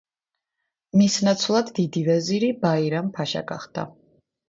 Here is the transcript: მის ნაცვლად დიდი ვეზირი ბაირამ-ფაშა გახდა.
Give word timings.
მის 1.01 1.17
ნაცვლად 1.27 1.71
დიდი 1.81 2.05
ვეზირი 2.09 2.53
ბაირამ-ფაშა 2.67 3.49
გახდა. 3.57 3.91